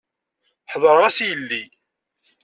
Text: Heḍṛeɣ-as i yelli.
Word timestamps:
Heḍṛeɣ-as 0.71 1.17
i 1.19 1.25
yelli. 1.29 1.63